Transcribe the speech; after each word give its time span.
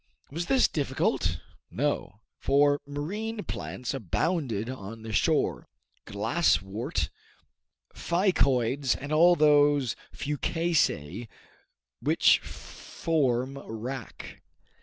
Was 0.31 0.47
this 0.47 0.67
difficult? 0.67 1.37
No; 1.69 2.21
for 2.39 2.81
marine 2.87 3.43
plants 3.43 3.93
abounded 3.93 4.67
on 4.67 5.03
the 5.03 5.13
shore, 5.13 5.67
glass 6.05 6.59
wort, 6.59 7.11
ficoides, 7.93 8.95
and 8.99 9.11
all 9.11 9.35
those 9.35 9.95
fucaceae 10.11 11.27
which 11.99 12.39
form 12.39 13.59
wrack. 13.59 14.41